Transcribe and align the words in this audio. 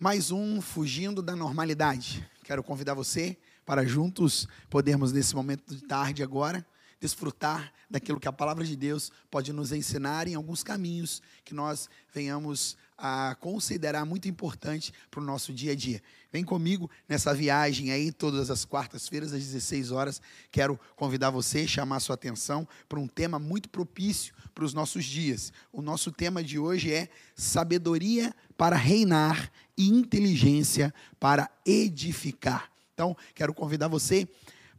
Mais 0.00 0.30
um 0.30 0.60
fugindo 0.60 1.20
da 1.20 1.34
normalidade. 1.34 2.24
Quero 2.44 2.62
convidar 2.62 2.94
você 2.94 3.36
para 3.66 3.84
juntos 3.84 4.46
podermos, 4.70 5.10
nesse 5.10 5.34
momento 5.34 5.74
de 5.74 5.82
tarde 5.82 6.22
agora, 6.22 6.64
desfrutar 7.00 7.72
daquilo 7.90 8.20
que 8.20 8.28
a 8.28 8.32
palavra 8.32 8.64
de 8.64 8.76
Deus 8.76 9.10
pode 9.28 9.52
nos 9.52 9.72
ensinar 9.72 10.28
em 10.28 10.36
alguns 10.36 10.62
caminhos 10.62 11.20
que 11.44 11.52
nós 11.52 11.90
venhamos 12.14 12.76
a 12.98 13.36
considerar 13.38 14.04
muito 14.04 14.28
importante 14.28 14.92
para 15.08 15.20
o 15.20 15.24
nosso 15.24 15.52
dia 15.52 15.70
a 15.70 15.74
dia. 15.76 16.02
Vem 16.32 16.44
comigo 16.44 16.90
nessa 17.08 17.32
viagem 17.32 17.92
aí, 17.92 18.10
todas 18.10 18.50
as 18.50 18.64
quartas-feiras, 18.64 19.32
às 19.32 19.44
16 19.44 19.92
horas. 19.92 20.20
Quero 20.50 20.78
convidar 20.96 21.30
você, 21.30 21.66
chamar 21.66 22.00
sua 22.00 22.16
atenção 22.16 22.66
para 22.88 22.98
um 22.98 23.06
tema 23.06 23.38
muito 23.38 23.68
propício 23.68 24.34
para 24.52 24.64
os 24.64 24.74
nossos 24.74 25.04
dias. 25.04 25.52
O 25.72 25.80
nosso 25.80 26.10
tema 26.10 26.42
de 26.42 26.58
hoje 26.58 26.92
é 26.92 27.08
sabedoria 27.36 28.34
para 28.56 28.76
reinar 28.76 29.50
e 29.76 29.88
inteligência 29.88 30.92
para 31.20 31.48
edificar. 31.64 32.70
Então, 32.92 33.16
quero 33.32 33.54
convidar 33.54 33.86
você, 33.86 34.28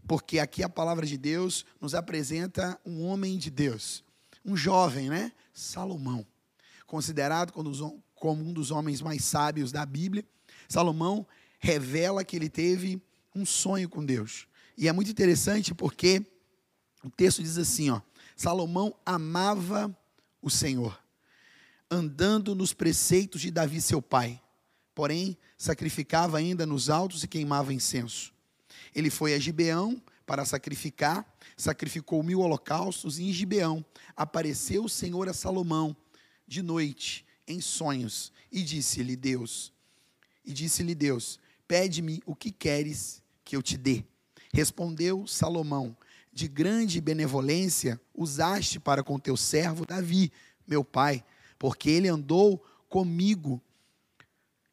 porque 0.05 0.39
aqui 0.39 0.61
a 0.61 0.67
palavra 0.67 1.05
de 1.05 1.17
Deus 1.17 1.65
nos 1.79 1.95
apresenta 1.95 2.77
um 2.85 3.05
homem 3.05 3.37
de 3.37 3.49
Deus, 3.49 4.03
um 4.43 4.57
jovem, 4.57 5.07
né? 5.09 5.31
Salomão, 5.53 6.27
considerado 6.85 7.53
como 8.19 8.43
um 8.43 8.53
dos 8.53 8.71
homens 8.71 9.01
mais 9.01 9.23
sábios 9.23 9.71
da 9.71 9.85
Bíblia. 9.85 10.25
Salomão 10.67 11.25
revela 11.59 12.23
que 12.23 12.35
ele 12.35 12.49
teve 12.49 13.01
um 13.35 13.45
sonho 13.45 13.89
com 13.89 14.05
Deus. 14.05 14.47
E 14.77 14.87
é 14.87 14.91
muito 14.91 15.09
interessante 15.09 15.73
porque 15.73 16.25
o 17.03 17.09
texto 17.09 17.41
diz 17.41 17.57
assim, 17.57 17.89
ó: 17.89 18.01
Salomão 18.35 18.95
amava 19.05 19.95
o 20.41 20.49
Senhor, 20.49 20.97
andando 21.89 22.53
nos 22.53 22.73
preceitos 22.73 23.41
de 23.41 23.51
Davi 23.51 23.81
seu 23.81 24.01
pai 24.01 24.41
porém 24.99 25.37
sacrificava 25.57 26.37
ainda 26.37 26.65
nos 26.65 26.89
altos 26.89 27.23
e 27.23 27.27
queimava 27.29 27.73
incenso. 27.73 28.33
Ele 28.93 29.09
foi 29.09 29.33
a 29.33 29.39
Gibeão 29.39 30.03
para 30.25 30.43
sacrificar, 30.43 31.25
sacrificou 31.55 32.21
mil 32.21 32.41
holocaustos, 32.41 33.17
e 33.17 33.23
em 33.23 33.31
Gibeão 33.31 33.85
apareceu 34.13 34.83
o 34.83 34.89
Senhor 34.89 35.29
a 35.29 35.33
Salomão 35.33 35.95
de 36.45 36.61
noite, 36.61 37.25
em 37.49 37.59
sonhos, 37.59 38.31
e 38.51 38.63
disse-lhe 38.63 39.15
Deus, 39.15 39.73
e 40.45 40.53
disse-lhe 40.53 40.95
Deus, 40.95 41.39
pede-me 41.67 42.21
o 42.25 42.35
que 42.35 42.51
queres 42.51 43.21
que 43.43 43.55
eu 43.55 43.61
te 43.61 43.77
dê. 43.77 44.05
Respondeu 44.53 45.27
Salomão, 45.27 45.97
de 46.31 46.47
grande 46.47 47.01
benevolência 47.01 47.99
usaste 48.13 48.79
para 48.79 49.03
com 49.03 49.19
teu 49.19 49.35
servo 49.35 49.85
Davi, 49.85 50.31
meu 50.67 50.83
pai, 50.83 51.23
porque 51.57 51.89
ele 51.89 52.07
andou 52.07 52.63
comigo 52.87 53.61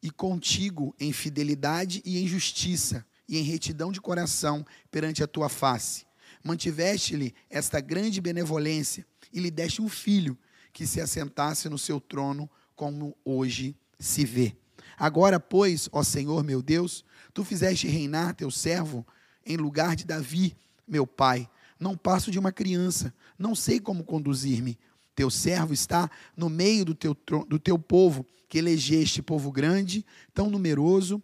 e 0.01 0.09
contigo 0.09 0.95
em 0.99 1.11
fidelidade 1.11 2.01
e 2.05 2.19
em 2.19 2.27
justiça, 2.27 3.05
e 3.27 3.37
em 3.37 3.43
retidão 3.43 3.91
de 3.91 3.99
coração 3.99 4.65
perante 4.89 5.21
a 5.21 5.27
tua 5.27 5.49
face. 5.49 6.05
Mantiveste-lhe 6.43 7.35
esta 7.49 7.81
grande 7.81 8.21
benevolência, 8.21 9.05
e 9.33 9.39
lhe 9.39 9.51
deste 9.51 9.81
um 9.81 9.89
filho 9.89 10.37
que 10.71 10.87
se 10.87 11.01
assentasse 11.01 11.67
no 11.67 11.77
seu 11.77 11.99
trono, 11.99 12.49
como 12.77 13.17
hoje 13.25 13.75
se 13.99 14.23
vê. 14.23 14.55
Agora, 14.97 15.39
pois, 15.39 15.89
ó 15.91 16.03
Senhor 16.03 16.43
meu 16.43 16.61
Deus, 16.61 17.03
tu 17.33 17.43
fizeste 17.43 17.87
reinar 17.87 18.35
teu 18.35 18.49
servo 18.49 19.05
em 19.45 19.57
lugar 19.57 19.95
de 19.95 20.05
Davi, 20.05 20.55
meu 20.87 21.05
pai. 21.05 21.49
Não 21.79 21.97
passo 21.97 22.31
de 22.31 22.39
uma 22.39 22.51
criança, 22.51 23.13
não 23.37 23.53
sei 23.53 23.79
como 23.79 24.03
conduzir-me. 24.03 24.77
Teu 25.15 25.29
servo 25.29 25.73
está 25.73 26.09
no 26.35 26.49
meio 26.49 26.85
do 26.85 26.95
teu, 26.95 27.17
do 27.47 27.59
teu 27.59 27.77
povo, 27.77 28.25
que 28.47 28.59
elegeste 28.59 29.21
povo 29.21 29.51
grande, 29.51 30.05
tão 30.33 30.49
numeroso, 30.49 31.21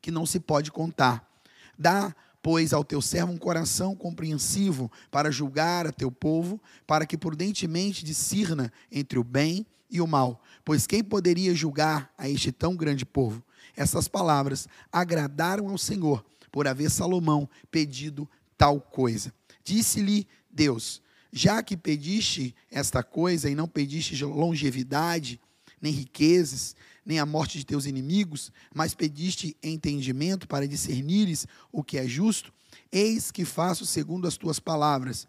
que 0.00 0.10
não 0.10 0.24
se 0.24 0.40
pode 0.40 0.72
contar. 0.72 1.30
Dá, 1.78 2.14
pois, 2.42 2.72
ao 2.72 2.84
teu 2.84 3.02
servo 3.02 3.32
um 3.32 3.38
coração 3.38 3.94
compreensivo 3.94 4.90
para 5.10 5.30
julgar 5.30 5.86
a 5.86 5.92
teu 5.92 6.10
povo, 6.10 6.60
para 6.86 7.04
que 7.04 7.18
prudentemente 7.18 8.04
discirna 8.04 8.72
entre 8.90 9.18
o 9.18 9.24
bem 9.24 9.66
e 9.94 10.00
o 10.00 10.06
mal. 10.08 10.42
Pois 10.64 10.88
quem 10.88 11.04
poderia 11.04 11.54
julgar 11.54 12.12
a 12.18 12.28
este 12.28 12.50
tão 12.50 12.74
grande 12.74 13.06
povo? 13.06 13.42
Essas 13.76 14.08
palavras 14.08 14.68
agradaram 14.92 15.68
ao 15.68 15.78
Senhor, 15.78 16.24
por 16.50 16.66
haver 16.66 16.90
Salomão 16.90 17.48
pedido 17.70 18.28
tal 18.58 18.80
coisa. 18.80 19.32
Disse-lhe 19.62 20.26
Deus: 20.50 21.00
já 21.32 21.62
que 21.62 21.76
pediste 21.76 22.54
esta 22.70 23.04
coisa 23.04 23.48
e 23.48 23.54
não 23.54 23.68
pediste 23.68 24.22
longevidade, 24.24 25.40
nem 25.80 25.92
riquezas, 25.92 26.74
nem 27.06 27.20
a 27.20 27.26
morte 27.26 27.58
de 27.58 27.64
teus 27.64 27.86
inimigos, 27.86 28.50
mas 28.74 28.94
pediste 28.94 29.56
entendimento 29.62 30.48
para 30.48 30.66
discernires 30.66 31.46
o 31.70 31.84
que 31.84 31.98
é 31.98 32.06
justo, 32.06 32.52
eis 32.90 33.30
que 33.30 33.44
faço 33.44 33.86
segundo 33.86 34.26
as 34.26 34.36
tuas 34.36 34.58
palavras. 34.58 35.28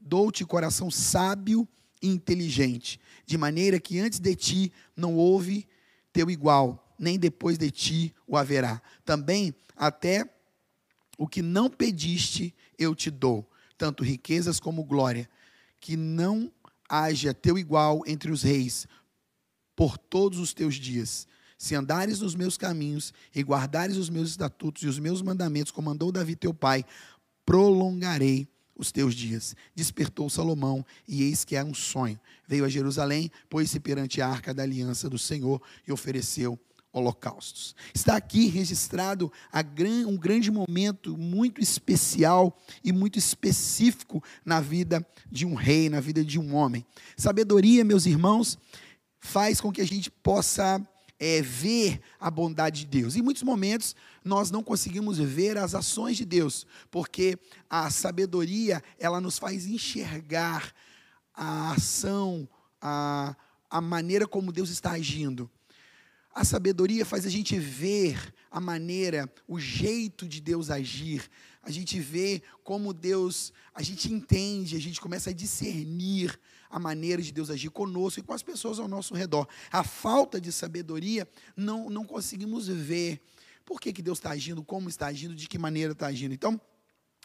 Dou-te 0.00 0.44
coração 0.44 0.90
sábio 0.90 1.68
inteligente, 2.02 3.00
de 3.26 3.36
maneira 3.36 3.78
que 3.78 3.98
antes 3.98 4.18
de 4.18 4.34
ti 4.34 4.72
não 4.96 5.16
houve 5.16 5.66
teu 6.12 6.30
igual, 6.30 6.94
nem 6.98 7.18
depois 7.18 7.58
de 7.58 7.70
ti 7.70 8.14
o 8.26 8.36
haverá. 8.36 8.80
Também 9.04 9.54
até 9.76 10.28
o 11.18 11.26
que 11.26 11.42
não 11.42 11.68
pediste 11.68 12.54
eu 12.78 12.94
te 12.94 13.10
dou, 13.10 13.48
tanto 13.76 14.02
riquezas 14.02 14.58
como 14.58 14.84
glória 14.84 15.28
que 15.80 15.96
não 15.96 16.52
haja 16.88 17.32
teu 17.32 17.58
igual 17.58 18.02
entre 18.06 18.30
os 18.30 18.42
reis 18.42 18.86
por 19.74 19.96
todos 19.96 20.38
os 20.38 20.52
teus 20.52 20.74
dias. 20.74 21.26
Se 21.56 21.74
andares 21.74 22.20
nos 22.20 22.34
meus 22.34 22.56
caminhos 22.56 23.14
e 23.34 23.42
guardares 23.42 23.96
os 23.96 24.10
meus 24.10 24.30
estatutos 24.30 24.82
e 24.82 24.86
os 24.86 24.98
meus 24.98 25.22
mandamentos, 25.22 25.72
como 25.72 25.88
mandou 25.88 26.12
Davi 26.12 26.36
teu 26.36 26.52
pai, 26.52 26.84
prolongarei 27.44 28.48
os 28.80 28.90
teus 28.90 29.14
dias. 29.14 29.54
Despertou 29.74 30.30
Salomão, 30.30 30.84
e 31.06 31.22
eis 31.22 31.44
que 31.44 31.54
era 31.54 31.66
um 31.66 31.74
sonho. 31.74 32.18
Veio 32.48 32.64
a 32.64 32.68
Jerusalém, 32.68 33.30
pôs-se 33.48 33.78
perante 33.78 34.20
a 34.20 34.28
arca 34.28 34.54
da 34.54 34.62
aliança 34.62 35.08
do 35.08 35.18
Senhor 35.18 35.62
e 35.86 35.92
ofereceu 35.92 36.58
holocaustos. 36.92 37.74
Está 37.94 38.16
aqui 38.16 38.46
registrado 38.48 39.30
um 40.06 40.16
grande 40.16 40.50
momento 40.50 41.16
muito 41.16 41.60
especial 41.60 42.58
e 42.82 42.92
muito 42.92 43.18
específico 43.18 44.22
na 44.44 44.60
vida 44.60 45.06
de 45.30 45.46
um 45.46 45.54
rei, 45.54 45.88
na 45.88 46.00
vida 46.00 46.24
de 46.24 46.38
um 46.38 46.54
homem. 46.54 46.84
Sabedoria, 47.16 47.84
meus 47.84 48.06
irmãos, 48.06 48.58
faz 49.20 49.60
com 49.60 49.70
que 49.70 49.80
a 49.80 49.86
gente 49.86 50.10
possa 50.10 50.84
é, 51.20 51.42
ver 51.42 52.00
a 52.18 52.30
bondade 52.30 52.80
de 52.80 52.86
Deus. 52.86 53.14
Em 53.14 53.22
muitos 53.22 53.42
momentos 53.42 53.94
nós 54.24 54.50
não 54.50 54.62
conseguimos 54.62 55.18
ver 55.18 55.58
as 55.58 55.74
ações 55.74 56.16
de 56.16 56.24
Deus, 56.24 56.66
porque 56.90 57.38
a 57.68 57.90
sabedoria 57.90 58.82
ela 58.98 59.20
nos 59.20 59.38
faz 59.38 59.66
enxergar 59.66 60.72
a 61.34 61.72
ação, 61.72 62.48
a, 62.80 63.36
a 63.68 63.80
maneira 63.80 64.26
como 64.26 64.50
Deus 64.50 64.70
está 64.70 64.92
agindo. 64.92 65.48
A 66.40 66.44
sabedoria 66.44 67.04
faz 67.04 67.26
a 67.26 67.28
gente 67.28 67.58
ver 67.58 68.18
a 68.50 68.58
maneira, 68.58 69.30
o 69.46 69.60
jeito 69.60 70.26
de 70.26 70.40
Deus 70.40 70.70
agir. 70.70 71.28
A 71.62 71.70
gente 71.70 72.00
vê 72.00 72.42
como 72.64 72.94
Deus, 72.94 73.52
a 73.74 73.82
gente 73.82 74.10
entende, 74.10 74.74
a 74.74 74.80
gente 74.80 75.02
começa 75.02 75.28
a 75.28 75.34
discernir 75.34 76.40
a 76.70 76.78
maneira 76.78 77.20
de 77.20 77.30
Deus 77.30 77.50
agir 77.50 77.68
conosco 77.68 78.20
e 78.20 78.22
com 78.22 78.32
as 78.32 78.42
pessoas 78.42 78.78
ao 78.78 78.88
nosso 78.88 79.12
redor. 79.12 79.46
A 79.70 79.84
falta 79.84 80.40
de 80.40 80.50
sabedoria, 80.50 81.28
não, 81.54 81.90
não 81.90 82.06
conseguimos 82.06 82.68
ver 82.68 83.20
por 83.62 83.78
que, 83.78 83.92
que 83.92 84.00
Deus 84.00 84.16
está 84.16 84.30
agindo, 84.30 84.64
como 84.64 84.88
está 84.88 85.08
agindo, 85.08 85.34
de 85.34 85.46
que 85.46 85.58
maneira 85.58 85.92
está 85.92 86.06
agindo. 86.06 86.32
Então, 86.32 86.58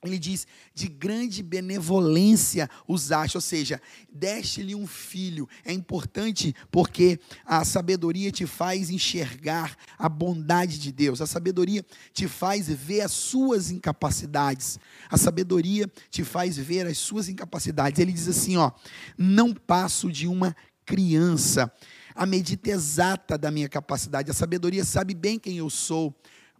ele 0.07 0.19
diz, 0.19 0.47
de 0.73 0.87
grande 0.87 1.41
benevolência 1.41 2.69
usaste, 2.87 3.37
ou 3.37 3.41
seja, 3.41 3.81
deste-lhe 4.11 4.75
um 4.75 4.87
filho. 4.87 5.47
É 5.63 5.71
importante 5.71 6.55
porque 6.71 7.19
a 7.45 7.63
sabedoria 7.63 8.31
te 8.31 8.45
faz 8.45 8.89
enxergar 8.89 9.75
a 9.97 10.07
bondade 10.07 10.79
de 10.79 10.91
Deus, 10.91 11.21
a 11.21 11.27
sabedoria 11.27 11.85
te 12.13 12.27
faz 12.27 12.67
ver 12.67 13.01
as 13.01 13.11
suas 13.11 13.71
incapacidades, 13.71 14.79
a 15.09 15.17
sabedoria 15.17 15.91
te 16.09 16.23
faz 16.23 16.57
ver 16.57 16.87
as 16.87 16.97
suas 16.97 17.29
incapacidades. 17.29 17.99
Ele 17.99 18.11
diz 18.11 18.27
assim: 18.27 18.57
ó, 18.57 18.71
não 19.17 19.53
passo 19.53 20.11
de 20.11 20.27
uma 20.27 20.55
criança, 20.85 21.71
a 22.13 22.25
medida 22.25 22.69
exata 22.69 23.37
da 23.37 23.51
minha 23.51 23.67
capacidade, 23.67 24.29
a 24.29 24.33
sabedoria 24.33 24.85
sabe 24.85 25.13
bem 25.13 25.39
quem 25.39 25.57
eu 25.57 25.69
sou 25.69 26.15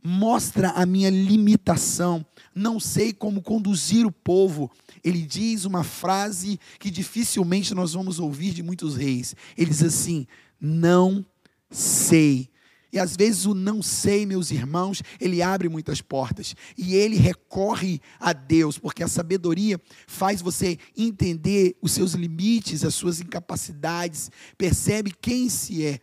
mostra 0.05 0.69
a 0.69 0.85
minha 0.85 1.09
limitação, 1.09 2.23
não 2.53 2.79
sei 2.79 3.11
como 3.11 3.41
conduzir 3.41 4.05
o 4.05 4.11
povo. 4.11 4.71
Ele 5.03 5.23
diz 5.23 5.65
uma 5.65 5.83
frase 5.83 6.59
que 6.79 6.91
dificilmente 6.91 7.73
nós 7.73 7.93
vamos 7.93 8.19
ouvir 8.19 8.53
de 8.53 8.61
muitos 8.61 8.95
reis. 8.95 9.35
Ele 9.57 9.71
diz 9.71 9.81
assim: 9.81 10.27
Não 10.61 11.25
sei. 11.71 12.49
E 12.93 12.99
às 12.99 13.17
vezes 13.17 13.45
o 13.45 13.53
não 13.53 13.81
sei, 13.81 14.25
meus 14.25 14.51
irmãos, 14.51 15.01
ele 15.19 15.41
abre 15.41 15.67
muitas 15.67 16.01
portas. 16.01 16.55
E 16.77 16.95
ele 16.95 17.17
recorre 17.17 17.99
a 18.19 18.31
Deus, 18.31 18.77
porque 18.77 19.03
a 19.03 19.07
sabedoria 19.07 19.81
faz 20.07 20.41
você 20.41 20.77
entender 20.95 21.75
os 21.81 21.91
seus 21.91 22.13
limites, 22.13 22.85
as 22.85 22.95
suas 22.95 23.19
incapacidades, 23.19 24.31
percebe 24.57 25.11
quem 25.19 25.49
se 25.49 25.83
é 25.83 25.99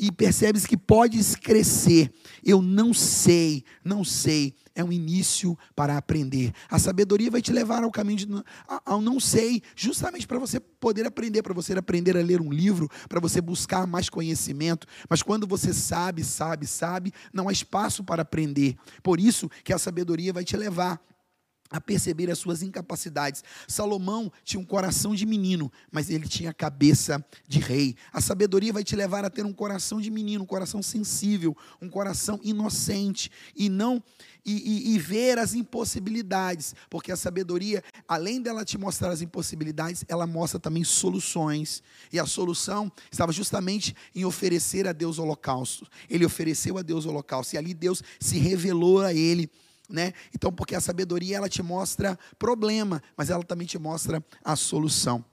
e 0.00 0.10
percebes 0.10 0.64
que 0.64 0.78
podes 0.78 1.36
crescer. 1.36 2.10
Eu 2.42 2.62
não 2.62 2.94
sei, 2.94 3.62
não 3.84 4.02
sei. 4.02 4.54
É 4.74 4.82
um 4.82 4.90
início 4.90 5.58
para 5.76 5.98
aprender. 5.98 6.54
A 6.70 6.78
sabedoria 6.78 7.30
vai 7.30 7.42
te 7.42 7.52
levar 7.52 7.84
ao 7.84 7.90
caminho 7.90 8.16
de, 8.16 8.28
ao 8.86 9.02
não 9.02 9.20
sei, 9.20 9.62
justamente 9.76 10.26
para 10.26 10.38
você 10.38 10.58
poder 10.58 11.06
aprender, 11.06 11.42
para 11.42 11.52
você 11.52 11.74
aprender 11.74 12.16
a 12.16 12.22
ler 12.22 12.40
um 12.40 12.50
livro, 12.50 12.88
para 13.10 13.20
você 13.20 13.42
buscar 13.42 13.86
mais 13.86 14.08
conhecimento. 14.08 14.86
Mas 15.06 15.22
quando 15.22 15.46
você 15.46 15.74
sabe, 15.74 16.24
sabe, 16.24 16.66
sabe, 16.66 17.12
não 17.30 17.46
há 17.46 17.52
espaço 17.52 18.02
para 18.02 18.22
aprender. 18.22 18.76
Por 19.02 19.20
isso 19.20 19.50
que 19.62 19.72
a 19.72 19.78
sabedoria 19.78 20.32
vai 20.32 20.44
te 20.44 20.56
levar 20.56 20.98
a 21.70 21.80
perceber 21.80 22.30
as 22.30 22.38
suas 22.38 22.62
incapacidades. 22.62 23.44
Salomão 23.68 24.30
tinha 24.44 24.60
um 24.60 24.64
coração 24.64 25.14
de 25.14 25.24
menino, 25.24 25.70
mas 25.90 26.10
ele 26.10 26.26
tinha 26.26 26.50
a 26.50 26.54
cabeça 26.54 27.24
de 27.46 27.60
rei. 27.60 27.96
A 28.12 28.20
sabedoria 28.20 28.72
vai 28.72 28.82
te 28.82 28.96
levar 28.96 29.24
a 29.24 29.30
ter 29.30 29.46
um 29.46 29.52
coração 29.52 30.00
de 30.00 30.10
menino, 30.10 30.44
um 30.44 30.46
coração 30.46 30.82
sensível, 30.82 31.56
um 31.80 31.88
coração 31.88 32.40
inocente 32.42 33.30
e 33.54 33.68
não 33.68 34.02
e, 34.44 34.52
e, 34.52 34.94
e 34.94 34.98
ver 34.98 35.38
as 35.38 35.54
impossibilidades, 35.54 36.74
porque 36.88 37.12
a 37.12 37.16
sabedoria, 37.16 37.82
além 38.08 38.40
dela 38.40 38.64
te 38.64 38.78
mostrar 38.78 39.10
as 39.10 39.22
impossibilidades, 39.22 40.04
ela 40.08 40.26
mostra 40.26 40.58
também 40.58 40.82
soluções. 40.82 41.82
E 42.12 42.18
a 42.18 42.26
solução 42.26 42.90
estava 43.10 43.32
justamente 43.32 43.94
em 44.14 44.24
oferecer 44.24 44.88
a 44.88 44.92
Deus 44.92 45.18
holocausto. 45.18 45.86
Ele 46.08 46.24
ofereceu 46.24 46.78
a 46.78 46.82
Deus 46.82 47.06
holocausto 47.06 47.54
e 47.54 47.58
ali 47.58 47.74
Deus 47.74 48.02
se 48.18 48.38
revelou 48.38 49.00
a 49.00 49.12
ele 49.12 49.50
né? 49.90 50.12
Então, 50.34 50.52
porque 50.52 50.74
a 50.74 50.80
sabedoria 50.80 51.36
ela 51.36 51.48
te 51.48 51.62
mostra 51.62 52.18
problema, 52.38 53.02
mas 53.16 53.30
ela 53.30 53.42
também 53.42 53.66
te 53.66 53.78
mostra 53.78 54.24
a 54.44 54.56
solução. 54.56 55.24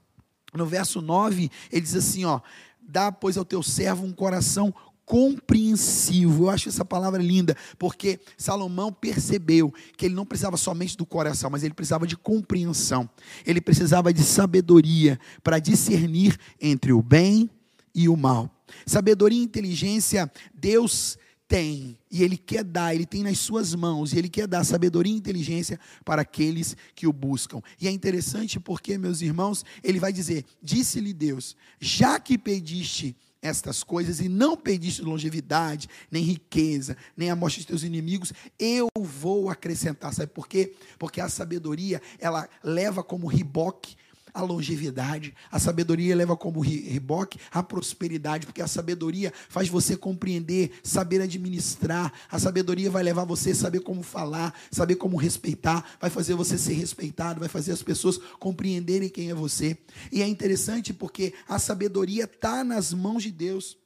No 0.54 0.66
verso 0.66 1.00
9, 1.00 1.50
ele 1.70 1.80
diz 1.80 1.94
assim, 1.94 2.24
ó: 2.24 2.40
"Dá 2.80 3.12
pois 3.12 3.36
ao 3.36 3.44
teu 3.44 3.62
servo 3.62 4.04
um 4.04 4.12
coração 4.12 4.74
compreensivo. 5.08 6.44
Eu 6.44 6.50
acho 6.50 6.68
essa 6.68 6.84
palavra 6.84 7.20
linda, 7.20 7.56
porque 7.78 8.20
Salomão 8.36 8.92
percebeu 8.92 9.72
que 9.96 10.04
ele 10.04 10.14
não 10.14 10.26
precisava 10.26 10.58
somente 10.58 10.98
do 10.98 11.06
coração, 11.06 11.48
mas 11.48 11.64
ele 11.64 11.72
precisava 11.72 12.06
de 12.06 12.14
compreensão. 12.14 13.08
Ele 13.46 13.60
precisava 13.60 14.12
de 14.12 14.22
sabedoria 14.22 15.18
para 15.42 15.58
discernir 15.58 16.38
entre 16.60 16.92
o 16.92 17.02
bem 17.02 17.48
e 17.94 18.06
o 18.06 18.16
mal. 18.16 18.50
Sabedoria 18.84 19.40
e 19.40 19.42
inteligência, 19.42 20.30
Deus 20.54 21.18
tem 21.48 21.98
e 22.10 22.22
ele 22.22 22.36
quer 22.36 22.62
dar, 22.62 22.94
ele 22.94 23.06
tem 23.06 23.22
nas 23.22 23.38
suas 23.38 23.74
mãos 23.74 24.12
e 24.12 24.18
ele 24.18 24.28
quer 24.28 24.46
dar 24.46 24.62
sabedoria 24.64 25.12
e 25.12 25.16
inteligência 25.16 25.80
para 26.04 26.20
aqueles 26.20 26.76
que 26.94 27.06
o 27.06 27.12
buscam. 27.12 27.62
E 27.80 27.88
é 27.88 27.90
interessante 27.90 28.60
porque, 28.60 28.98
meus 28.98 29.22
irmãos, 29.22 29.64
ele 29.82 29.98
vai 29.98 30.12
dizer: 30.12 30.44
Disse-lhe 30.62 31.14
Deus, 31.14 31.56
já 31.80 32.20
que 32.20 32.36
pediste 32.36 33.16
estas 33.40 33.82
coisas 33.82 34.20
e 34.20 34.28
não 34.28 34.56
pediste 34.56 35.00
longevidade, 35.00 35.88
nem 36.10 36.22
riqueza, 36.22 36.96
nem 37.16 37.30
a 37.30 37.36
morte 37.36 37.60
de 37.60 37.66
teus 37.66 37.82
inimigos, 37.82 38.32
eu 38.58 38.88
vou 38.98 39.48
acrescentar. 39.48 40.12
Sabe 40.12 40.32
por 40.32 40.46
quê? 40.46 40.74
Porque 40.98 41.20
a 41.20 41.28
sabedoria, 41.28 42.02
ela 42.18 42.48
leva 42.62 43.02
como 43.02 43.26
riboque 43.26 43.96
a 44.32 44.42
longevidade, 44.42 45.34
a 45.50 45.58
sabedoria 45.58 46.14
leva 46.14 46.36
como 46.36 46.60
reboque 46.60 47.38
a 47.50 47.62
prosperidade, 47.62 48.46
porque 48.46 48.62
a 48.62 48.66
sabedoria 48.66 49.32
faz 49.48 49.68
você 49.68 49.96
compreender, 49.96 50.72
saber 50.82 51.20
administrar, 51.20 52.12
a 52.30 52.38
sabedoria 52.38 52.90
vai 52.90 53.02
levar 53.02 53.24
você 53.24 53.50
a 53.50 53.54
saber 53.54 53.80
como 53.80 54.02
falar, 54.02 54.54
saber 54.70 54.96
como 54.96 55.16
respeitar, 55.16 55.84
vai 56.00 56.10
fazer 56.10 56.34
você 56.34 56.58
ser 56.58 56.74
respeitado, 56.74 57.40
vai 57.40 57.48
fazer 57.48 57.72
as 57.72 57.82
pessoas 57.82 58.18
compreenderem 58.38 59.08
quem 59.08 59.30
é 59.30 59.34
você. 59.34 59.78
E 60.12 60.22
é 60.22 60.26
interessante 60.26 60.92
porque 60.92 61.34
a 61.48 61.58
sabedoria 61.58 62.24
está 62.24 62.64
nas 62.64 62.92
mãos 62.92 63.22
de 63.22 63.30
Deus. 63.30 63.76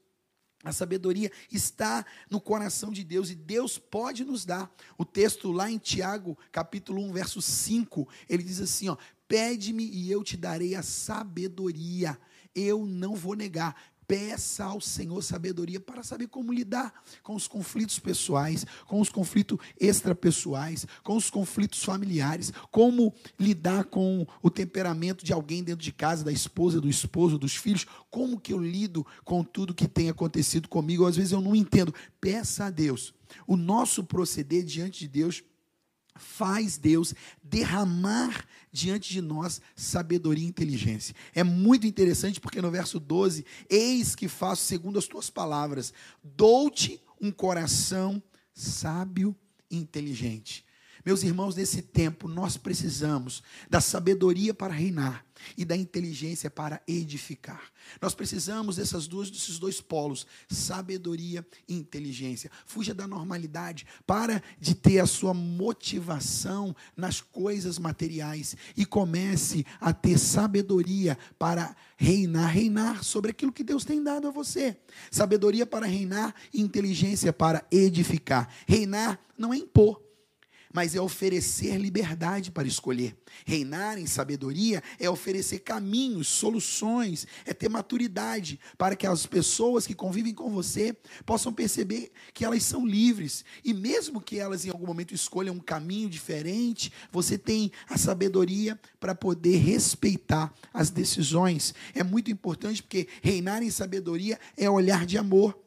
A 0.65 0.71
sabedoria 0.71 1.31
está 1.51 2.07
no 2.31 2.41
coração 2.41 2.93
de 2.93 3.03
Deus 3.03 3.31
e 3.31 3.35
Deus 3.35 3.79
pode 3.79 4.25
nos 4.25 4.45
dar. 4.45 4.73
O 4.97 5.05
texto 5.05 5.51
lá 5.51 5.69
em 5.69 5.77
Tiago, 5.77 6.39
capítulo 6.53 7.03
1, 7.03 7.13
verso 7.13 7.43
5, 7.43 8.09
ele 8.29 8.45
diz 8.45 8.61
assim, 8.61 8.89
ó: 8.89 8.97
Pede-me 9.33 9.85
e 9.85 10.11
eu 10.11 10.23
te 10.23 10.37
darei 10.37 10.75
a 10.75 10.83
sabedoria. 10.83 12.19
Eu 12.55 12.85
não 12.85 13.17
vou 13.17 13.35
negar. 13.35 13.75
Peça 14.07 14.65
ao 14.65 14.79
Senhor 14.79 15.23
sabedoria 15.23 15.81
para 15.81 16.03
saber 16.03 16.27
como 16.27 16.53
lidar 16.53 16.93
com 17.23 17.35
os 17.35 17.49
conflitos 17.49 17.99
pessoais, 17.99 18.67
com 18.87 19.01
os 19.01 19.09
conflitos 19.09 19.57
extrapessoais, 19.81 20.87
com 21.03 21.17
os 21.17 21.31
conflitos 21.31 21.83
familiares, 21.83 22.53
como 22.71 23.15
lidar 23.41 23.85
com 23.85 24.27
o 24.43 24.51
temperamento 24.51 25.25
de 25.25 25.33
alguém 25.33 25.65
dentro 25.65 25.83
de 25.83 25.93
casa, 25.93 26.23
da 26.23 26.31
esposa, 26.31 26.79
do 26.79 26.91
esposo, 26.91 27.39
dos 27.39 27.57
filhos, 27.57 27.87
como 28.11 28.39
que 28.39 28.53
eu 28.53 28.59
lido 28.59 29.07
com 29.25 29.43
tudo 29.43 29.73
que 29.73 29.89
tem 29.89 30.11
acontecido 30.11 30.69
comigo. 30.69 31.07
Às 31.07 31.17
vezes 31.17 31.33
eu 31.33 31.41
não 31.41 31.57
entendo. 31.57 31.95
Peça 32.21 32.67
a 32.67 32.71
Deus. 32.71 33.15
O 33.47 33.57
nosso 33.57 34.05
proceder 34.05 34.63
diante 34.63 34.99
de 35.01 35.09
Deus 35.09 35.43
faz 36.15 36.77
Deus 36.77 37.15
derramar 37.43 38.47
diante 38.71 39.13
de 39.13 39.21
nós 39.21 39.61
sabedoria 39.75 40.45
e 40.45 40.49
inteligência. 40.49 41.15
É 41.35 41.43
muito 41.43 41.87
interessante 41.87 42.41
porque 42.41 42.63
no 42.63 42.71
verso 42.71 42.99
12, 42.99 43.45
eis 43.69 44.15
que 44.15 44.29
faço 44.29 44.65
segundo 44.65 44.99
as 44.99 45.07
tuas 45.07 45.31
palavras, 45.31 45.93
dou-te 46.23 47.01
um 47.21 47.31
coração 47.31 48.23
sábio 48.55 49.37
e 49.71 49.77
inteligente. 49.77 50.65
Meus 51.05 51.25
irmãos, 51.25 51.57
nesse 51.57 51.83
tempo 51.83 52.29
nós 52.29 52.57
precisamos 52.57 53.43
da 53.69 53.81
sabedoria 53.81 54.55
para 54.55 54.73
reinar 54.73 55.25
e 55.57 55.65
da 55.65 55.77
inteligência 55.77 56.49
para 56.49 56.81
edificar. 56.87 57.73
Nós 58.01 58.15
precisamos 58.15 58.77
dessas 58.77 59.09
duas, 59.09 59.29
desses 59.29 59.59
dois 59.59 59.81
polos, 59.81 60.25
sabedoria 60.49 61.45
e 61.67 61.75
inteligência. 61.75 62.51
Fuja 62.65 62.95
da 62.95 63.09
normalidade, 63.09 63.85
para 64.07 64.41
de 64.61 64.77
ter 64.77 65.01
a 65.01 65.07
sua 65.07 65.35
motivação 65.35 66.75
nas 66.97 67.21
coisas 67.21 67.79
materiais 67.79 68.57
e 68.77 68.87
comece 68.87 69.67
a 69.81 69.93
ter 69.93 70.19
sabedoria 70.19 71.19
para 71.37 71.75
reinar, 71.97 72.49
reinar 72.49 73.03
sobre 73.03 73.33
aquilo 73.33 73.53
que 73.53 73.65
Deus 73.65 73.85
tem 73.85 74.01
dado 74.01 74.29
a 74.29 74.31
você. 74.31 74.77
Sabedoria 75.11 75.67
para 75.67 75.87
reinar 75.87 76.33
e 76.55 76.61
inteligência 76.61 77.33
para 77.33 77.67
edificar. 77.73 78.49
Reinar 78.69 79.19
não 79.37 79.53
é 79.53 79.57
impor 79.57 80.12
mas 80.73 80.95
é 80.95 81.01
oferecer 81.01 81.77
liberdade 81.77 82.51
para 82.51 82.67
escolher. 82.67 83.17
Reinar 83.45 83.99
em 83.99 84.07
sabedoria 84.07 84.83
é 84.99 85.09
oferecer 85.09 85.61
caminhos, 85.61 86.29
soluções, 86.29 87.27
é 87.45 87.53
ter 87.53 87.69
maturidade 87.69 88.59
para 88.77 88.97
que 88.97 89.07
as 89.07 89.27
pessoas 89.27 89.87
que 89.87 89.95
convivem 89.95 90.35
com 90.35 90.51
você 90.51 90.97
possam 91.25 91.53
perceber 91.53 92.11
que 92.33 92.45
elas 92.45 92.63
são 92.63 92.87
livres 92.87 93.45
e 93.65 93.73
mesmo 93.73 94.21
que 94.21 94.39
elas 94.39 94.65
em 94.65 94.71
algum 94.71 94.87
momento 94.87 95.15
escolham 95.15 95.55
um 95.55 95.61
caminho 95.61 96.09
diferente, 96.09 96.93
você 97.11 97.37
tem 97.37 97.71
a 97.89 97.97
sabedoria 97.97 98.79
para 99.01 99.15
poder 99.15 99.57
respeitar 99.57 100.53
as 100.73 100.91
decisões. 100.91 101.75
É 101.95 102.03
muito 102.03 102.31
importante 102.31 102.83
porque 102.83 103.09
reinar 103.23 103.63
em 103.63 103.71
sabedoria 103.71 104.39
é 104.57 104.69
olhar 104.69 105.07
de 105.07 105.19
amor. 105.19 105.59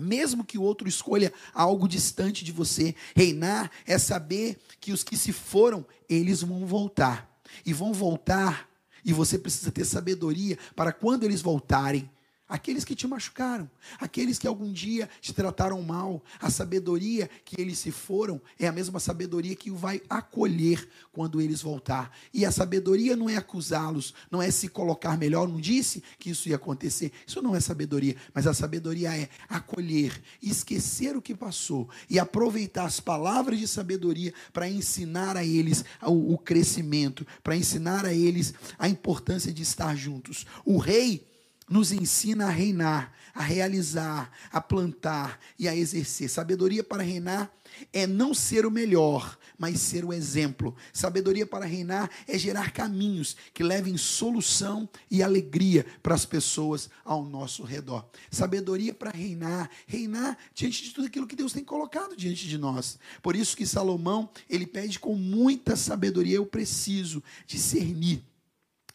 Mesmo 0.00 0.44
que 0.44 0.58
o 0.58 0.62
outro 0.62 0.88
escolha 0.88 1.32
algo 1.52 1.88
distante 1.88 2.44
de 2.44 2.52
você, 2.52 2.94
reinar 3.14 3.70
é 3.86 3.98
saber 3.98 4.58
que 4.80 4.92
os 4.92 5.02
que 5.02 5.16
se 5.16 5.32
foram, 5.32 5.86
eles 6.08 6.42
vão 6.42 6.66
voltar. 6.66 7.28
E 7.64 7.72
vão 7.72 7.92
voltar, 7.92 8.68
e 9.04 9.12
você 9.12 9.38
precisa 9.38 9.70
ter 9.70 9.84
sabedoria 9.84 10.58
para 10.76 10.92
quando 10.92 11.24
eles 11.24 11.40
voltarem, 11.40 12.08
Aqueles 12.48 12.82
que 12.82 12.94
te 12.94 13.06
machucaram, 13.06 13.70
aqueles 14.00 14.38
que 14.38 14.46
algum 14.46 14.72
dia 14.72 15.06
te 15.20 15.34
trataram 15.34 15.82
mal, 15.82 16.24
a 16.40 16.48
sabedoria 16.48 17.28
que 17.44 17.60
eles 17.60 17.78
se 17.78 17.90
foram 17.90 18.40
é 18.58 18.66
a 18.66 18.72
mesma 18.72 18.98
sabedoria 18.98 19.54
que 19.54 19.70
o 19.70 19.76
vai 19.76 20.00
acolher 20.08 20.88
quando 21.12 21.42
eles 21.42 21.60
voltar. 21.60 22.10
E 22.32 22.46
a 22.46 22.50
sabedoria 22.50 23.14
não 23.14 23.28
é 23.28 23.36
acusá-los, 23.36 24.14
não 24.30 24.40
é 24.40 24.50
se 24.50 24.66
colocar 24.68 25.18
melhor, 25.18 25.46
não 25.46 25.60
disse 25.60 26.02
que 26.18 26.30
isso 26.30 26.48
ia 26.48 26.56
acontecer. 26.56 27.12
Isso 27.26 27.42
não 27.42 27.54
é 27.54 27.60
sabedoria, 27.60 28.16
mas 28.32 28.46
a 28.46 28.54
sabedoria 28.54 29.14
é 29.14 29.28
acolher, 29.46 30.18
esquecer 30.42 31.16
o 31.16 31.22
que 31.22 31.34
passou 31.34 31.86
e 32.08 32.18
aproveitar 32.18 32.86
as 32.86 32.98
palavras 32.98 33.58
de 33.58 33.68
sabedoria 33.68 34.32
para 34.54 34.70
ensinar 34.70 35.36
a 35.36 35.44
eles 35.44 35.84
o, 36.02 36.32
o 36.32 36.38
crescimento, 36.38 37.26
para 37.42 37.54
ensinar 37.54 38.06
a 38.06 38.14
eles 38.14 38.54
a 38.78 38.88
importância 38.88 39.52
de 39.52 39.62
estar 39.62 39.94
juntos. 39.94 40.46
O 40.64 40.78
rei 40.78 41.28
nos 41.68 41.92
ensina 41.92 42.46
a 42.46 42.50
reinar, 42.50 43.12
a 43.34 43.42
realizar, 43.42 44.30
a 44.50 44.60
plantar 44.60 45.38
e 45.58 45.68
a 45.68 45.76
exercer. 45.76 46.28
Sabedoria 46.28 46.82
para 46.82 47.02
reinar 47.02 47.52
é 47.92 48.06
não 48.06 48.34
ser 48.34 48.66
o 48.66 48.70
melhor, 48.70 49.38
mas 49.58 49.80
ser 49.80 50.04
o 50.04 50.12
exemplo. 50.12 50.74
Sabedoria 50.92 51.46
para 51.46 51.66
reinar 51.66 52.10
é 52.26 52.38
gerar 52.38 52.72
caminhos 52.72 53.36
que 53.52 53.62
levem 53.62 53.96
solução 53.96 54.88
e 55.10 55.22
alegria 55.22 55.84
para 56.02 56.14
as 56.14 56.24
pessoas 56.24 56.88
ao 57.04 57.24
nosso 57.24 57.62
redor. 57.62 58.08
Sabedoria 58.30 58.94
para 58.94 59.10
reinar, 59.10 59.70
reinar 59.86 60.36
diante 60.54 60.82
de 60.84 60.90
tudo 60.90 61.06
aquilo 61.06 61.26
que 61.26 61.36
Deus 61.36 61.52
tem 61.52 61.64
colocado 61.64 62.16
diante 62.16 62.48
de 62.48 62.58
nós. 62.58 62.98
Por 63.22 63.36
isso 63.36 63.56
que 63.56 63.66
Salomão, 63.66 64.28
ele 64.48 64.66
pede 64.66 64.98
com 64.98 65.14
muita 65.14 65.76
sabedoria, 65.76 66.36
eu 66.36 66.46
preciso 66.46 67.22
discernir 67.46 68.24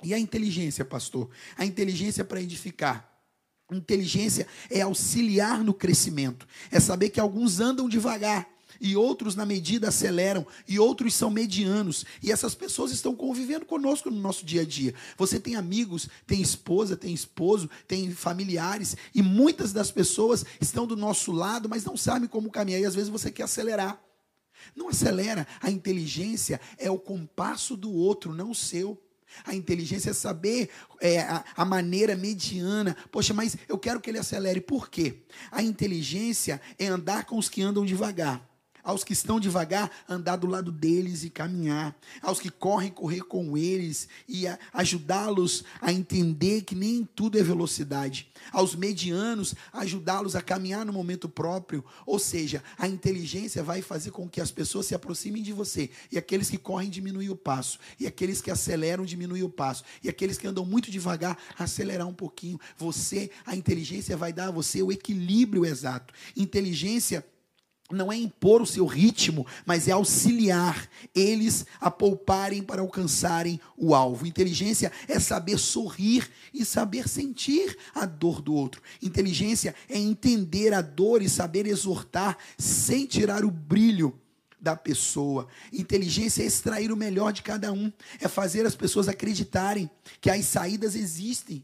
e 0.04 0.14
a 0.14 0.20
inteligência, 0.20 0.84
pastor? 0.84 1.30
A 1.58 1.66
inteligência 1.66 2.24
para 2.24 2.42
edificar. 2.42 3.10
Inteligência 3.72 4.46
é 4.70 4.82
auxiliar 4.82 5.64
no 5.64 5.74
crescimento, 5.74 6.48
é 6.70 6.80
saber 6.80 7.10
que 7.10 7.20
alguns 7.20 7.60
andam 7.60 7.90
devagar 7.90 8.48
e 8.80 8.96
outros, 8.96 9.36
na 9.36 9.46
medida, 9.46 9.88
aceleram, 9.88 10.46
e 10.68 10.78
outros 10.78 11.14
são 11.14 11.30
medianos, 11.30 12.06
e 12.22 12.32
essas 12.32 12.54
pessoas 12.54 12.92
estão 12.92 13.16
convivendo 13.16 13.66
conosco 13.66 14.12
no 14.12 14.20
nosso 14.20 14.46
dia 14.46 14.62
a 14.62 14.66
dia. 14.66 14.94
Você 15.18 15.40
tem 15.40 15.56
amigos, 15.56 16.10
tem 16.28 16.42
esposa, 16.42 16.98
tem 16.98 17.14
esposo, 17.14 17.70
tem 17.88 18.12
familiares, 18.12 18.98
e 19.16 19.22
muitas 19.22 19.72
das 19.72 19.90
pessoas 19.90 20.44
estão 20.60 20.86
do 20.86 20.98
nosso 20.98 21.32
lado, 21.32 21.70
mas 21.70 21.86
não 21.86 21.96
sabem 21.96 22.28
como 22.28 22.52
caminhar, 22.52 22.82
e 22.82 22.86
às 22.86 22.96
vezes 22.96 23.10
você 23.10 23.32
quer 23.32 23.44
acelerar. 23.44 24.02
Não 24.76 24.90
acelera, 24.90 25.48
a 25.62 25.70
inteligência 25.70 26.60
é 26.78 26.92
o 26.92 27.00
compasso 27.00 27.78
do 27.78 27.92
outro, 27.92 28.34
não 28.34 28.52
o 28.52 28.56
seu. 28.56 29.02
A 29.46 29.56
inteligência 29.56 30.12
é 30.12 30.14
saber 30.14 30.70
é, 31.02 31.20
a, 31.22 31.44
a, 31.56 31.66
maneira 31.66 32.16
mediana. 32.16 32.96
Poxa, 33.12 33.34
mas 33.34 33.58
eu 33.68 33.78
quero 33.78 34.00
que 34.00 34.10
ele 34.10 34.20
acelere. 34.20 34.62
Por 34.62 34.90
quê? 34.90 35.18
A 35.52 35.62
inteligência 35.62 36.62
é 36.78 36.88
andar 36.88 37.26
com 37.26 37.38
os 37.38 37.50
que 37.50 37.62
andam 37.62 37.86
devagar. 37.86 38.53
Aos 38.84 39.04
que 39.04 39.14
estão 39.14 39.40
devagar, 39.40 39.90
andar 40.08 40.36
do 40.36 40.48
lado 40.48 40.72
deles 40.72 41.24
e 41.24 41.30
caminhar. 41.30 41.96
Aos 42.22 42.40
que 42.40 42.50
correm, 42.50 42.92
correr 42.92 43.22
com 43.22 43.58
eles 43.58 44.08
e 44.28 44.46
ajudá-los 44.74 45.64
a 45.82 45.92
entender 45.92 46.64
que 46.64 46.76
nem 46.76 47.08
tudo 47.16 47.40
é 47.40 47.44
velocidade. 47.44 48.30
Aos 48.52 48.76
medianos, 48.76 49.56
ajudá-los 49.72 50.36
a 50.36 50.42
caminhar 50.42 50.86
no 50.86 50.92
momento 50.92 51.30
próprio. 51.30 51.84
Ou 52.06 52.20
seja, 52.20 52.64
a 52.78 52.88
inteligência 52.88 53.64
vai 53.64 53.82
fazer 53.82 54.12
com 54.12 54.28
que 54.28 54.42
as 54.42 54.52
pessoas 54.52 54.86
se 54.86 54.96
aproximem 54.96 55.42
de 55.42 55.54
você. 55.54 55.90
E 56.12 56.18
aqueles 56.18 56.50
que 56.50 56.58
correm, 56.58 56.90
diminuir 56.90 57.30
o 57.30 57.36
passo. 57.36 57.80
E 58.00 58.06
aqueles 58.06 58.42
que 58.42 58.52
aceleram, 58.52 59.06
diminuir 59.06 59.44
o 59.44 59.50
passo. 59.50 59.84
E 60.04 60.10
aqueles 60.10 60.38
que 60.38 60.48
andam 60.48 60.66
muito 60.66 60.92
devagar, 60.92 61.38
acelerar 61.58 62.08
um 62.08 62.14
pouquinho. 62.14 62.60
Você, 62.78 63.32
a 63.46 63.56
inteligência 63.56 64.18
vai 64.18 64.34
dar 64.34 64.48
a 64.48 64.52
você 64.52 64.82
o 64.82 64.92
equilíbrio 64.92 65.66
exato. 65.66 66.14
Inteligência 66.36 67.26
não 67.94 68.12
é 68.12 68.18
impor 68.18 68.62
o 68.62 68.66
seu 68.66 68.86
ritmo, 68.86 69.46
mas 69.66 69.88
é 69.88 69.92
auxiliar 69.92 70.90
eles 71.14 71.66
a 71.80 71.90
pouparem 71.90 72.62
para 72.62 72.82
alcançarem 72.82 73.60
o 73.78 73.94
alvo. 73.94 74.26
Inteligência 74.26 74.92
é 75.08 75.20
saber 75.20 75.58
sorrir 75.58 76.30
e 76.54 76.66
saber 76.66 77.08
sentir 77.08 77.78
a 77.94 78.06
dor 78.06 78.42
do 78.42 78.54
outro. 78.54 78.82
Inteligência 79.02 79.76
é 79.90 79.98
entender 79.98 80.74
a 80.74 80.82
dor 80.82 81.22
e 81.22 81.30
saber 81.30 81.68
exortar 81.68 82.38
sem 82.58 83.06
tirar 83.06 83.46
o 83.46 83.52
brilho 83.52 84.20
da 84.64 84.78
pessoa. 84.78 85.48
Inteligência 85.74 86.42
é 86.42 86.46
extrair 86.46 86.90
o 86.92 86.96
melhor 86.96 87.34
de 87.34 87.42
cada 87.42 87.74
um, 87.74 87.92
é 88.22 88.30
fazer 88.30 88.66
as 88.66 88.76
pessoas 88.76 89.10
acreditarem 89.10 89.90
que 90.22 90.30
as 90.30 90.46
saídas 90.46 90.96
existem, 90.96 91.64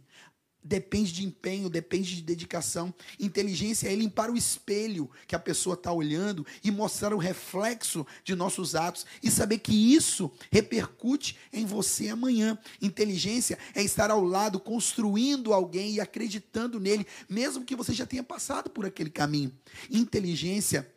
Depende 0.61 1.13
de 1.13 1.25
empenho, 1.25 1.69
depende 1.69 2.15
de 2.15 2.21
dedicação. 2.21 2.93
Inteligência 3.17 3.87
é 3.87 3.95
limpar 3.95 4.29
o 4.29 4.35
espelho 4.35 5.09
que 5.25 5.35
a 5.35 5.39
pessoa 5.39 5.73
está 5.73 5.91
olhando 5.91 6.45
e 6.61 6.69
mostrar 6.69 7.13
o 7.13 7.17
reflexo 7.17 8.05
de 8.25 8.35
nossos 8.35 8.75
atos 8.75 9.05
e 9.23 9.31
saber 9.31 9.59
que 9.59 9.73
isso 9.73 10.29
repercute 10.51 11.37
em 11.53 11.65
você 11.65 12.09
amanhã. 12.09 12.57
Inteligência 12.81 13.57
é 13.73 13.81
estar 13.81 14.11
ao 14.11 14.23
lado, 14.23 14.59
construindo 14.59 15.53
alguém 15.53 15.93
e 15.93 16.01
acreditando 16.01 16.79
nele, 16.79 17.07
mesmo 17.29 17.63
que 17.63 17.75
você 17.75 17.93
já 17.93 18.05
tenha 18.05 18.23
passado 18.23 18.69
por 18.69 18.85
aquele 18.85 19.09
caminho. 19.09 19.51
Inteligência 19.89 20.91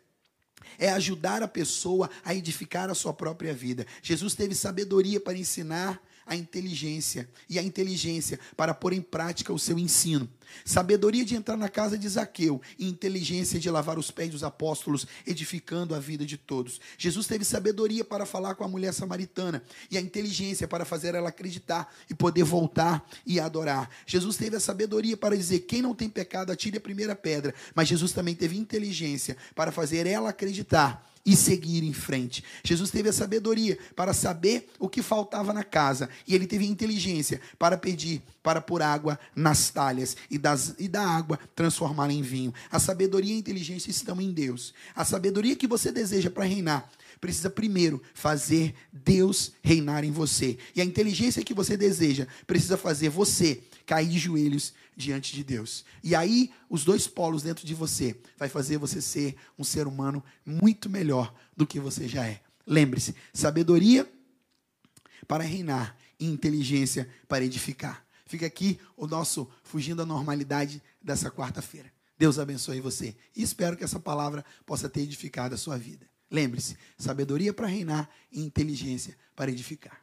é 0.77 0.89
ajudar 0.89 1.41
a 1.41 1.47
pessoa 1.47 2.09
a 2.23 2.35
edificar 2.35 2.89
a 2.89 2.95
sua 2.95 3.13
própria 3.13 3.53
vida. 3.53 3.87
Jesus 4.01 4.35
teve 4.35 4.55
sabedoria 4.55 5.21
para 5.21 5.37
ensinar 5.37 6.01
a 6.25 6.35
inteligência 6.35 7.29
e 7.49 7.59
a 7.59 7.63
inteligência 7.63 8.39
para 8.55 8.73
pôr 8.73 8.93
em 8.93 9.01
prática 9.01 9.53
o 9.53 9.59
seu 9.59 9.77
ensino. 9.77 10.29
Sabedoria 10.63 11.25
de 11.25 11.35
entrar 11.35 11.57
na 11.57 11.69
casa 11.69 11.97
de 11.97 12.07
Zaqueu 12.07 12.61
e 12.77 12.87
inteligência 12.87 13.59
de 13.59 13.69
lavar 13.69 13.97
os 13.97 14.11
pés 14.11 14.29
dos 14.29 14.43
apóstolos, 14.43 15.07
edificando 15.25 15.95
a 15.95 15.99
vida 15.99 16.25
de 16.25 16.37
todos. 16.37 16.79
Jesus 16.97 17.27
teve 17.27 17.43
sabedoria 17.43 18.05
para 18.05 18.25
falar 18.25 18.55
com 18.55 18.63
a 18.63 18.67
mulher 18.67 18.93
samaritana 18.93 19.63
e 19.89 19.97
a 19.97 20.01
inteligência 20.01 20.67
para 20.67 20.85
fazer 20.85 21.15
ela 21.15 21.29
acreditar 21.29 21.93
e 22.09 22.13
poder 22.13 22.43
voltar 22.43 23.07
e 23.25 23.39
adorar. 23.39 23.89
Jesus 24.05 24.37
teve 24.37 24.55
a 24.55 24.59
sabedoria 24.59 25.17
para 25.17 25.35
dizer: 25.35 25.61
quem 25.61 25.81
não 25.81 25.95
tem 25.95 26.09
pecado, 26.09 26.51
atire 26.51 26.77
a 26.77 26.81
primeira 26.81 27.15
pedra. 27.15 27.53
Mas 27.73 27.87
Jesus 27.87 28.11
também 28.11 28.35
teve 28.35 28.57
inteligência 28.57 29.35
para 29.55 29.71
fazer 29.71 30.05
ela 30.05 30.29
acreditar 30.29 31.12
e 31.25 31.35
seguir 31.35 31.83
em 31.83 31.93
frente. 31.93 32.43
Jesus 32.63 32.91
teve 32.91 33.09
a 33.09 33.13
sabedoria 33.13 33.77
para 33.95 34.13
saber 34.13 34.69
o 34.79 34.89
que 34.89 35.01
faltava 35.01 35.53
na 35.53 35.63
casa 35.63 36.09
e 36.27 36.35
ele 36.35 36.47
teve 36.47 36.65
a 36.65 36.69
inteligência 36.69 37.39
para 37.57 37.77
pedir 37.77 38.21
para 38.41 38.59
pôr 38.59 38.81
água 38.81 39.17
nas 39.33 39.69
talhas 39.69 40.17
e, 40.29 40.37
das, 40.37 40.75
e 40.77 40.87
da 40.87 41.07
água 41.07 41.39
transformar 41.55 42.11
em 42.11 42.21
vinho. 42.21 42.53
A 42.69 42.77
sabedoria 42.77 43.33
e 43.33 43.37
a 43.37 43.39
inteligência 43.39 43.89
estão 43.89 44.19
em 44.19 44.33
Deus. 44.33 44.73
A 44.93 45.05
sabedoria 45.05 45.55
que 45.55 45.67
você 45.67 45.91
deseja 45.91 46.29
para 46.29 46.43
reinar 46.43 46.89
precisa 47.23 47.49
primeiro 47.49 48.01
fazer 48.13 48.75
Deus 48.91 49.53
reinar 49.61 50.03
em 50.03 50.11
você. 50.11 50.57
E 50.75 50.81
a 50.81 50.83
inteligência 50.83 51.41
que 51.41 51.53
você 51.53 51.77
deseja 51.77 52.27
precisa 52.45 52.75
fazer 52.75 53.07
você 53.07 53.63
cair 53.85 54.09
de 54.09 54.19
joelhos 54.19 54.73
diante 54.93 55.33
de 55.33 55.41
Deus. 55.41 55.85
E 56.03 56.15
aí, 56.15 56.51
os 56.69 56.83
dois 56.83 57.07
polos 57.07 57.41
dentro 57.41 57.65
de 57.65 57.73
você 57.73 58.19
vai 58.37 58.49
fazer 58.49 58.77
você 58.77 59.01
ser 59.01 59.37
um 59.57 59.63
ser 59.63 59.87
humano 59.87 60.21
muito 60.45 60.89
melhor 60.89 61.33
do 61.55 61.65
que 61.65 61.79
você 61.79 62.09
já 62.09 62.27
é. 62.27 62.41
Lembre-se, 62.67 63.15
sabedoria 63.33 64.05
para 65.25 65.45
reinar 65.45 65.95
e 66.19 66.25
inteligência 66.25 67.07
para 67.25 67.45
edificar. 67.45 68.05
Fica 68.25 68.45
aqui 68.45 68.77
o 68.97 69.07
nosso 69.07 69.49
fugindo 69.63 69.99
da 69.99 70.05
normalidade 70.05 70.83
dessa 71.01 71.31
quarta-feira. 71.31 71.89
Deus 72.17 72.37
abençoe 72.37 72.81
você 72.81 73.15
e 73.33 73.41
espero 73.41 73.77
que 73.77 73.83
essa 73.85 73.97
palavra 73.97 74.43
possa 74.65 74.89
ter 74.89 74.99
edificado 74.99 75.55
a 75.55 75.57
sua 75.57 75.77
vida. 75.77 76.12
Lembre-se, 76.33 76.75
sabedoria 76.97 77.53
para 77.53 77.67
reinar 77.67 78.09
e 78.31 78.41
inteligência 78.41 79.15
para 79.35 79.51
edificar. 79.51 80.02